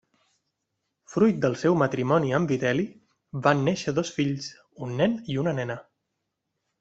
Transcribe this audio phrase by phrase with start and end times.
[1.15, 2.85] Fruit del seu matrimoni amb Vitel·li
[3.49, 4.47] van néixer dos fills,
[4.87, 5.77] un nen i una nena.